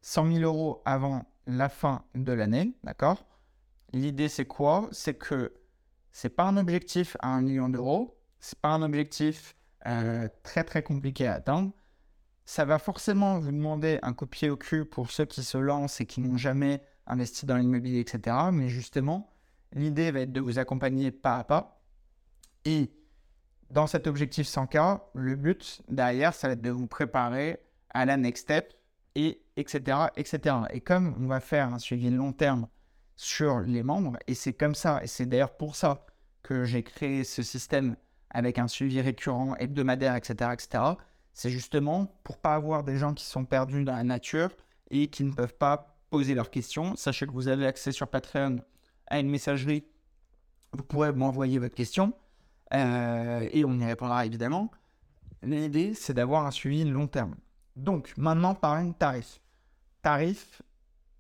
[0.08, 3.26] 100 000 euros avant la fin de l'année, d'accord?
[3.92, 4.88] L'idée, c'est quoi?
[4.94, 5.54] C'est que
[6.14, 10.82] c'est pas un objectif à 1 million d'euros, c'est pas un objectif euh, très très
[10.82, 11.74] compliqué à atteindre.
[12.46, 16.06] Ça va forcément vous demander un copier au cul pour ceux qui se lancent et
[16.06, 18.34] qui n'ont jamais investi dans l'immobilier, etc.
[18.54, 19.34] Mais justement,
[19.74, 21.82] l'idée va être de vous accompagner pas à pas.
[22.64, 22.94] Et
[23.72, 28.16] dans cet objectif 100K, le but derrière, ça va être de vous préparer à la
[28.16, 28.74] next step
[29.16, 30.56] et etc., etc.
[30.72, 32.68] Et comme on va faire un suivi long terme
[33.16, 36.06] sur les membres, et c'est comme ça, et c'est d'ailleurs pour ça
[36.44, 37.98] que j'ai créé ce système
[38.30, 40.84] avec un suivi récurrent, hebdomadaire, etc., etc.,
[41.34, 44.50] C'est justement pour pas avoir des gens qui sont perdus dans la nature
[44.90, 46.96] et qui ne peuvent pas poser leurs questions.
[46.96, 48.58] Sachez que vous avez accès sur Patreon
[49.08, 49.86] à une messagerie.
[50.74, 52.14] Vous pourrez m'envoyer votre question
[52.74, 54.72] euh, et on y répondra évidemment.
[55.44, 57.36] L'idée, c'est d'avoir un suivi long terme.
[57.76, 59.40] Donc, maintenant, par tarif.
[60.08, 60.62] Tarif,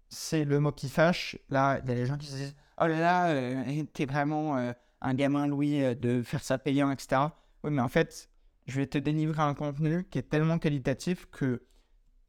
[0.07, 1.37] c'est le mot qui fâche.
[1.49, 4.55] Là, il y a des gens qui se disent Oh là là, euh, t'es vraiment
[4.55, 4.71] euh,
[5.01, 7.23] un gamin, Louis, euh, de faire ça payant, etc.
[7.65, 8.29] Oui, mais en fait,
[8.65, 11.63] je vais te délivrer un contenu qui est tellement qualitatif que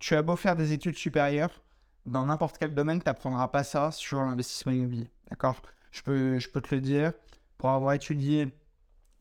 [0.00, 1.62] tu as beau faire des études supérieures,
[2.06, 5.12] dans n'importe quel domaine, tu n'apprendras pas ça sur l'investissement immobilier.
[5.30, 5.62] D'accord?
[5.92, 7.12] Je peux, je peux te le dire,
[7.56, 8.52] pour avoir étudié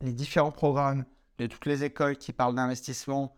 [0.01, 1.05] les différents programmes
[1.37, 3.37] de toutes les écoles qui parlent d'investissement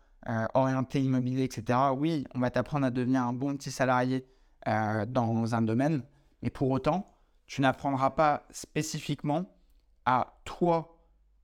[0.54, 4.26] orienté immobilier, etc., oui, on va t'apprendre à devenir un bon petit salarié
[4.68, 6.02] euh, dans un domaine,
[6.42, 9.46] mais pour autant, tu n'apprendras pas spécifiquement
[10.04, 10.98] à toi,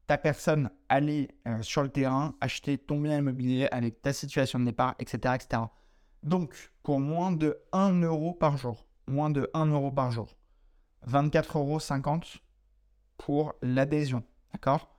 [0.07, 4.67] ta personne, aller euh, sur le terrain, acheter ton bien immobilier avec ta situation de
[4.67, 5.35] départ, etc.
[5.35, 5.63] etc.
[6.23, 10.37] Donc, pour moins de 1 euro par jour, moins de 1 euro par jour,
[11.09, 12.21] 24,50 euros
[13.17, 14.96] pour l'adhésion, d'accord?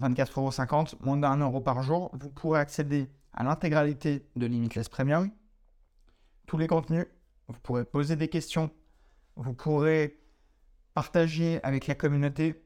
[0.00, 4.88] 24,50 euros, moins de 1 euro par jour, vous pourrez accéder à l'intégralité de Limitless
[4.88, 5.30] Premium,
[6.46, 7.06] tous les contenus,
[7.48, 8.70] vous pourrez poser des questions,
[9.36, 10.20] vous pourrez
[10.94, 12.64] partager avec la communauté,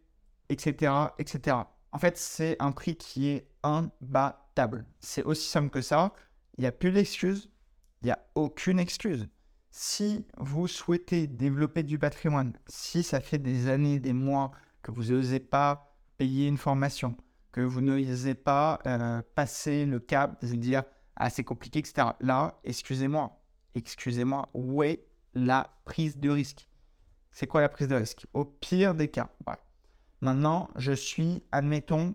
[0.49, 0.93] etc.
[1.19, 1.57] etc.
[1.93, 4.85] En fait, c'est un prix qui est imbattable.
[5.01, 6.13] C'est aussi simple que ça.
[6.57, 7.51] Il n'y a plus d'excuses.
[8.03, 9.29] Il n'y a aucune excuse.
[9.71, 14.51] Si vous souhaitez développer du patrimoine, si ça fait des années, des mois
[14.83, 15.88] que vous n'osez pas
[16.19, 17.17] payer une formation,
[17.53, 20.83] que vous n'osez pas euh, passer le cap de dire
[21.17, 22.09] ah c'est compliqué, etc.
[22.21, 23.41] Là, excusez-moi,
[23.75, 25.05] excusez-moi, où est
[25.35, 26.69] la prise de risque?
[27.33, 28.27] C'est quoi la prise de risque?
[28.35, 29.29] Au pire des cas.
[30.21, 32.15] Maintenant, je suis, admettons,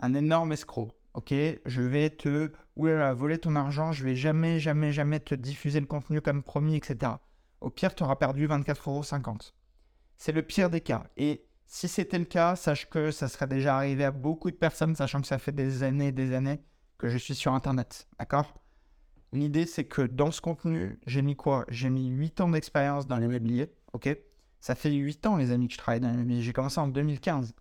[0.00, 0.92] un énorme escroc.
[1.14, 5.86] Ok, je vais te voler ton argent, je vais jamais, jamais, jamais te diffuser le
[5.86, 7.12] contenu comme promis, etc.
[7.62, 9.36] Au pire, tu auras perdu 24,50 euros.
[10.18, 11.04] C'est le pire des cas.
[11.16, 14.94] Et si c'était le cas, sache que ça serait déjà arrivé à beaucoup de personnes,
[14.94, 16.60] sachant que ça fait des années et des années
[16.98, 18.08] que je suis sur Internet.
[18.18, 18.54] D'accord?
[19.32, 21.64] L'idée, c'est que dans ce contenu, j'ai mis quoi?
[21.68, 24.16] J'ai mis 8 ans d'expérience dans l'immobilier, ok?
[24.60, 26.42] Ça fait 8 ans, les amis, que je travaille dans l'immobilier.
[26.42, 27.54] J'ai commencé en 2015.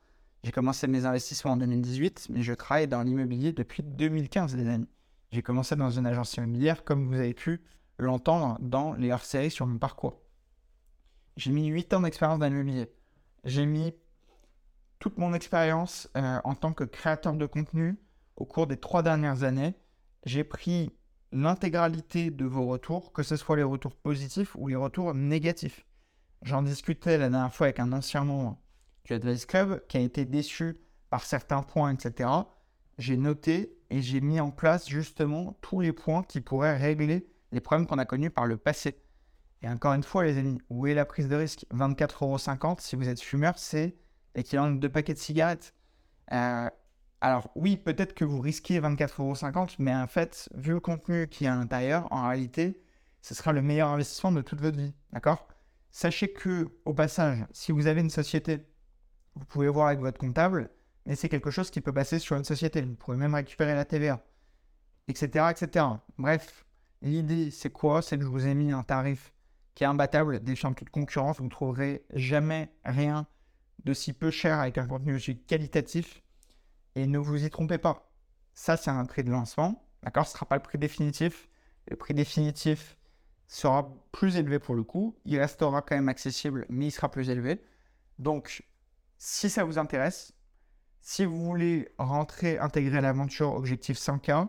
[0.44, 4.88] J'ai commencé mes investissements en 2018, mais je travaille dans l'immobilier depuis 2015, les amis.
[5.32, 7.62] J'ai commencé dans une agence immobilière, comme vous avez pu
[7.98, 10.22] l'entendre dans les hors-séries sur mon parcours.
[11.36, 12.88] J'ai mis 8 ans d'expérience dans l'immobilier.
[13.46, 13.94] J'ai mis
[14.98, 17.96] toute mon expérience euh, en tant que créateur de contenu
[18.36, 19.76] au cours des trois dernières années.
[20.26, 20.92] J'ai pris
[21.32, 25.86] l'intégralité de vos retours, que ce soit les retours positifs ou les retours négatifs.
[26.42, 28.60] J'en discutais la dernière fois avec un ancien membre
[29.04, 30.80] du Advice Club qui a été déçu
[31.12, 32.30] par certains points, etc.
[32.98, 37.62] J'ai noté et j'ai mis en place justement tous les points qui pourraient régler les
[37.62, 39.05] problèmes qu'on a connus par le passé.
[39.62, 41.65] Et encore une fois, les amis, où est la prise de risque?
[41.74, 43.96] 24,50€ si vous êtes fumeur, c'est
[44.36, 45.74] l'équivalent de deux paquets de cigarettes.
[46.32, 46.70] Euh,
[47.22, 51.48] alors oui, peut-être que vous risquez 24,50€, mais en fait, vu le contenu qui est
[51.48, 52.84] à l'intérieur, en réalité,
[53.22, 54.94] ce sera le meilleur investissement de toute votre vie.
[55.12, 55.48] D'accord?
[55.91, 58.60] Sachez que, au passage, si vous avez une société,
[59.36, 60.70] vous pouvez voir avec votre comptable,
[61.06, 62.82] mais c'est quelque chose qui peut passer sur une société.
[62.82, 64.24] Vous pourrez même récupérer la TVA,
[65.08, 65.46] etc.
[65.52, 65.86] etc.
[66.18, 66.65] Bref,
[67.02, 68.02] l'idée, c'est quoi?
[68.02, 69.34] C'est que je vous ai mis un tarif
[69.76, 71.38] qui est imbattable, défiant toute concurrence.
[71.38, 73.28] Vous ne trouverez jamais rien
[73.84, 76.24] de si peu cher avec un contenu aussi qualitatif
[76.96, 78.10] et ne vous y trompez pas.
[78.54, 79.86] Ça, c'est un prix de lancement.
[80.02, 80.26] D'accord?
[80.26, 81.50] Ce ne sera pas le prix définitif.
[81.88, 82.98] Le prix définitif
[83.48, 85.16] sera plus élevé pour le coup.
[85.26, 87.62] Il restera quand même accessible, mais il sera plus élevé.
[88.18, 88.64] Donc,
[89.18, 90.34] si ça vous intéresse,
[91.02, 94.48] si vous voulez rentrer, intégrer l'aventure Objectif 100K,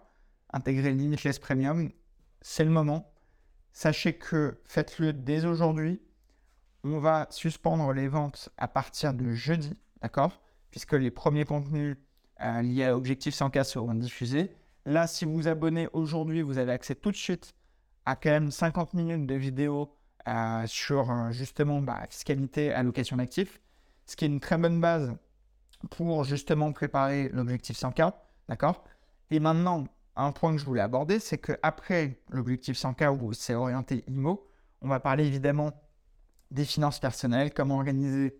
[0.52, 1.90] intégrer Limitless Premium,
[2.40, 3.12] c'est le moment.
[3.76, 6.00] Sachez que faites-le dès aujourd'hui.
[6.82, 10.40] On va suspendre les ventes à partir de jeudi, d'accord?
[10.70, 11.98] Puisque les premiers contenus
[12.40, 14.50] euh, liés à Objectif 100K seront diffusés.
[14.86, 17.54] Là, si vous vous abonnez aujourd'hui, vous avez accès tout de suite
[18.06, 19.94] à quand même 50 minutes de vidéos
[20.26, 23.60] euh, sur euh, justement bah, fiscalité, allocation d'actifs,
[24.06, 25.14] ce qui est une très bonne base
[25.90, 28.14] pour justement préparer l'objectif 100K,
[28.48, 28.84] d'accord?
[29.30, 29.84] Et maintenant,
[30.16, 34.46] un point que je voulais aborder, c'est qu'après l'objectif 100K où c'est orienté IMO,
[34.80, 35.72] on va parler évidemment
[36.50, 38.38] des finances personnelles, comment organiser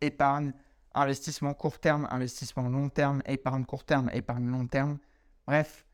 [0.00, 0.52] épargne,
[0.94, 4.98] investissement court terme, investissement long terme, épargne court terme, épargne long terme.
[5.46, 5.86] Bref,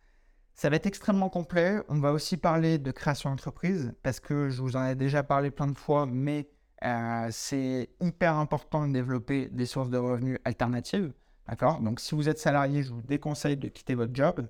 [0.55, 1.81] ça va être extrêmement complet.
[1.89, 5.51] On va aussi parler de création d'entreprise parce que je vous en ai déjà parlé
[5.51, 6.49] plein de fois, mais
[6.85, 11.13] euh, c'est hyper important de développer des sources de revenus alternatives.
[11.49, 11.81] D'accord?
[11.81, 14.47] Donc, si vous êtes salarié, je vous déconseille de quitter votre job.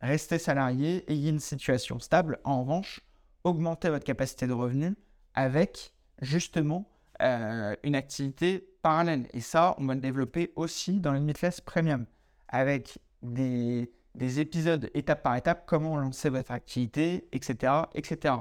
[0.00, 2.38] Restez salarié, ayez une situation stable.
[2.44, 3.00] En revanche,
[3.44, 4.94] augmentez votre capacité de revenu
[5.34, 6.88] avec justement
[7.22, 9.28] euh, une activité parallèle.
[9.32, 12.06] Et ça, on va le développer aussi dans Limitless Premium
[12.48, 17.72] avec des, des épisodes étape par étape, comment lancer votre activité, etc.
[17.94, 18.34] etc.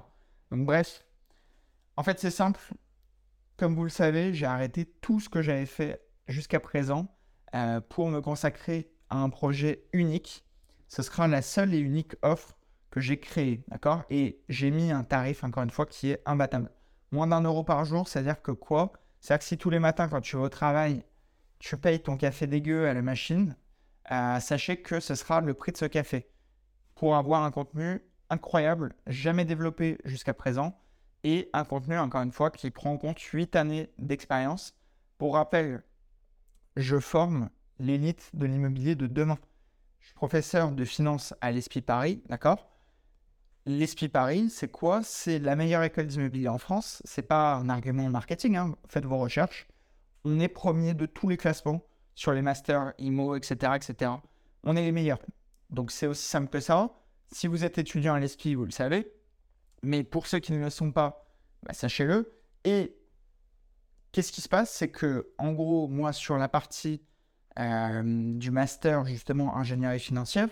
[0.51, 1.05] Donc bref,
[1.97, 2.61] en fait c'est simple.
[3.57, 7.07] Comme vous le savez, j'ai arrêté tout ce que j'avais fait jusqu'à présent
[7.55, 10.44] euh, pour me consacrer à un projet unique.
[10.87, 12.57] Ce sera la seule et unique offre
[12.91, 14.03] que j'ai créée, d'accord?
[14.09, 16.71] Et j'ai mis un tarif, encore une fois, qui est imbattable.
[17.11, 18.93] Moins d'un euro par jour, c'est-à-dire que quoi?
[19.19, 21.03] C'est-à-dire que si tous les matins, quand tu vas au travail,
[21.59, 23.55] tu payes ton café dégueu à la machine,
[24.11, 26.29] euh, sachez que ce sera le prix de ce café
[26.93, 30.79] pour avoir un contenu incroyable, jamais développé jusqu'à présent,
[31.23, 34.77] et un contenu, encore une fois, qui prend en compte 8 années d'expérience.
[35.17, 35.83] Pour rappel,
[36.75, 39.39] je forme l'élite de l'immobilier de demain.
[40.05, 42.69] Je suis professeur de finance à l'ESPI Paris, d'accord?
[43.65, 45.01] L'ESPI Paris, c'est quoi?
[45.01, 47.01] C'est la meilleure école d'immobilier en France.
[47.05, 48.75] C'est pas un argument marketing, hein.
[48.87, 49.67] faites vos recherches.
[50.23, 51.81] On est premier de tous les classements
[52.13, 54.11] sur les masters IMO, etc., etc.
[54.63, 55.17] On est les meilleurs.
[55.71, 56.91] Donc c'est aussi simple que ça.
[57.31, 59.11] Si vous êtes étudiant à l'ESPI, vous le savez.
[59.81, 61.25] Mais pour ceux qui ne le sont pas,
[61.63, 62.31] bah, sachez-le.
[62.63, 62.95] Et
[64.11, 64.69] qu'est-ce qui se passe?
[64.69, 67.01] C'est que, en gros, moi, sur la partie
[67.57, 70.49] du master, justement, ingénierie financière,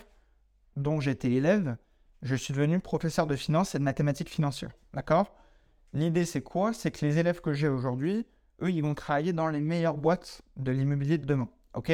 [0.76, 1.76] dont j'étais élève,
[2.22, 4.72] je suis devenu professeur de finance et de mathématiques financières.
[4.94, 5.34] D'accord?
[5.92, 6.72] L'idée, c'est quoi?
[6.72, 8.26] C'est que les élèves que j'ai aujourd'hui,
[8.62, 11.48] eux, ils vont travailler dans les meilleures boîtes de l'immobilier de demain.
[11.74, 11.92] OK?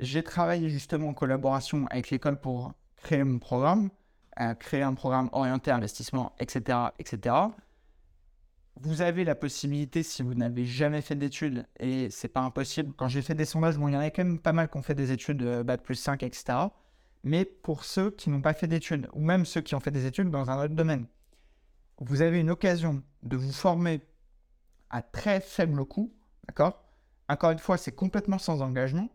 [0.00, 3.90] J'ai travaillé justement en collaboration avec l'école pour créer mon programme,
[4.40, 7.34] euh, créer un programme orienté investissement, etc., etc.
[8.78, 13.08] Vous avez la possibilité, si vous n'avez jamais fait d'études, et c'est pas impossible, quand
[13.08, 14.82] j'ai fait des sondages, bon, il y en a quand même pas mal qui ont
[14.82, 16.58] fait des études de BAC plus 5, etc.
[17.24, 20.04] Mais pour ceux qui n'ont pas fait d'études, ou même ceux qui ont fait des
[20.04, 21.06] études dans un autre domaine,
[21.98, 24.02] vous avez une occasion de vous former
[24.90, 26.12] à très faible coût,
[26.46, 26.84] d'accord?
[27.28, 29.08] Encore une fois, c'est complètement sans engagement,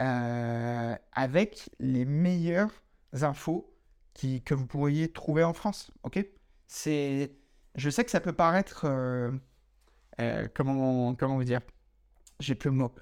[0.00, 2.72] euh, avec les meilleures
[3.20, 3.70] infos
[4.14, 6.24] que vous pourriez trouver en France, ok?
[6.66, 7.36] C'est
[7.74, 8.84] je sais que ça peut paraître.
[8.84, 9.30] Euh,
[10.20, 11.60] euh, comment, comment vous dire?
[12.40, 12.92] J'ai plus le mot.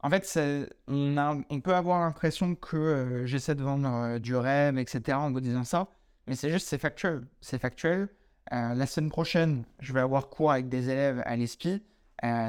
[0.00, 0.38] En fait,
[0.86, 5.18] on, peut avoir l'impression que euh, j'essaie de vendre du rêve, etc.
[5.18, 5.88] en vous disant ça.
[6.26, 7.26] Mais c'est juste, c'est factuel.
[7.40, 8.08] C'est factuel.
[8.50, 11.82] la semaine prochaine, je vais avoir cours avec des élèves à l'ESPI.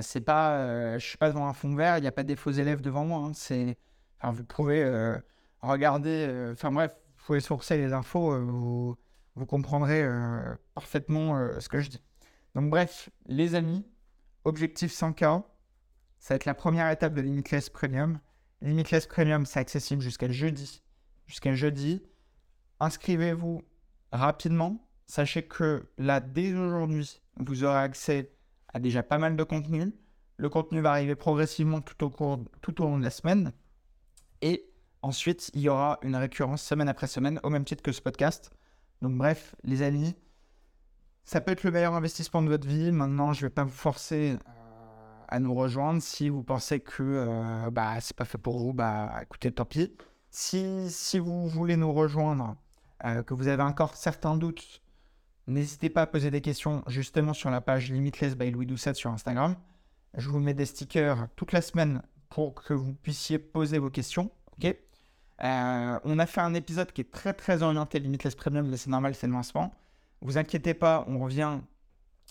[0.02, 2.52] c'est pas, je suis pas devant un fond vert, il n'y a pas des faux
[2.52, 3.20] élèves devant moi.
[3.20, 3.32] Hein.
[3.32, 4.84] enfin, vous pouvez
[5.62, 8.96] regarder, enfin bref, vous pouvez sourcer les infos
[9.46, 12.02] comprendrez euh, parfaitement euh, ce que je dis.
[12.56, 13.86] Donc bref, les amis,
[14.44, 15.44] objectif 100K,
[16.20, 18.20] ça va être la première étape de Limitless Premium.
[18.62, 20.82] Limitless Premium, c'est accessible jusqu'à jeudi.
[21.28, 22.04] Jusqu'à jeudi.
[22.80, 23.64] Inscrivez-vous
[24.12, 24.86] rapidement.
[25.06, 28.32] Sachez que là, dès aujourd'hui, vous aurez accès
[28.74, 29.94] à déjà pas mal de contenu.
[30.38, 33.54] Le contenu va arriver progressivement tout au, cours, tout au long de la semaine.
[34.42, 34.70] Et
[35.02, 38.52] ensuite, il y aura une récurrence semaine après semaine, au même titre que ce podcast.
[39.02, 40.16] Donc bref, les amis,
[41.24, 42.92] ça peut être le meilleur investissement de votre vie.
[42.92, 46.02] Maintenant, je ne vais pas vous forcer euh, à nous rejoindre.
[46.02, 49.96] Si vous pensez que euh, bah, c'est pas fait pour vous, bah écoutez, tant pis.
[50.32, 52.56] Si, vous voulez nous rejoindre,
[53.06, 54.82] euh, que vous avez encore certains doutes,
[55.48, 59.12] n'hésitez pas à poser des questions justement sur la page Limitless by Louis Doucet sur
[59.12, 59.56] Instagram.
[60.16, 64.32] Je vous mets des stickers toute la semaine pour que vous puissiez poser vos questions.
[64.58, 64.76] ok?
[65.44, 68.90] Euh, on a fait un épisode qui est très très orienté Limitless Premium, mais c'est
[68.90, 69.74] normal, c'est le lancement.
[70.22, 71.60] Vous inquiétez pas, on revient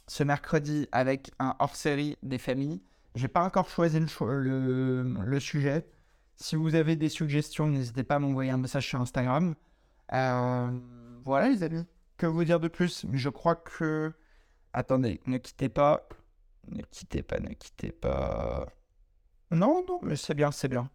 [0.07, 2.83] ce mercredi avec un hors-série des familles.
[3.15, 5.87] J'ai pas encore choisi le, sujet.
[6.37, 9.55] Si vous avez des suggestions, n'hésitez pas à m'envoyer un message sur Instagram.
[10.13, 10.79] Euh,
[11.25, 11.85] voilà les amis,
[12.17, 13.07] que vous dire de plus?
[13.13, 14.13] Je crois que...
[14.73, 16.07] Attendez, ne quittez pas.
[16.69, 18.69] Ne quittez pas, ne quittez pas.
[19.51, 20.91] Non, non, mais c'est bien, c'est bien.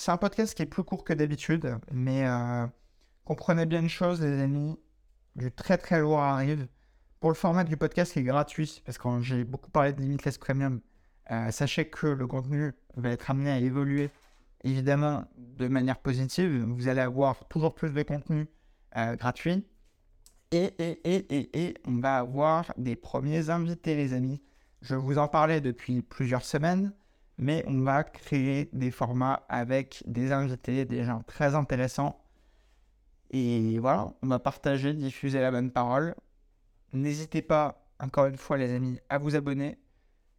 [0.00, 2.66] C'est un podcast qui est plus court que d'habitude, mais euh,
[3.26, 4.78] comprenez bien une chose, les amis,
[5.36, 6.68] du très très lourd arrive.
[7.20, 10.38] Pour le format du podcast qui est gratuit, parce que j'ai beaucoup parlé de Limitless
[10.38, 10.80] Premium,
[11.30, 14.08] euh, sachez que le contenu va être amené à évoluer,
[14.64, 16.64] évidemment, de manière positive.
[16.64, 18.48] Vous allez avoir toujours plus de contenu
[18.96, 19.66] euh, gratuit.
[20.50, 24.40] Et, et, et, et, et, on va avoir des premiers invités, les amis.
[24.80, 26.94] Je vous en parlais depuis plusieurs semaines
[27.40, 32.22] mais on va créer des formats avec des invités, des gens très intéressants.
[33.30, 36.14] Et voilà, on va partager, diffuser la bonne parole.
[36.92, 39.78] N'hésitez pas, encore une fois, les amis, à vous abonner,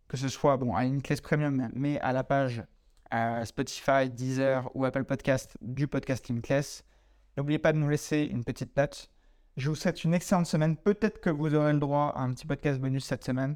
[0.07, 2.63] que ce soit bon, à une classe premium, mais à la page
[3.45, 6.83] Spotify, Deezer ou Apple Podcast du podcast Class.
[7.35, 9.09] N'oubliez pas de nous laisser une petite note.
[9.57, 10.77] Je vous souhaite une excellente semaine.
[10.77, 13.55] Peut-être que vous aurez le droit à un petit podcast bonus cette semaine.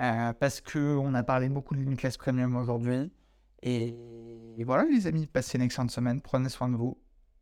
[0.00, 3.12] Euh, parce qu'on a parlé beaucoup de Limitless Premium aujourd'hui.
[3.62, 3.94] Et
[4.64, 6.20] voilà les amis, passez une excellente semaine.
[6.20, 6.98] Prenez soin de vous.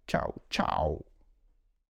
[0.06, 1.09] Ciao, ciao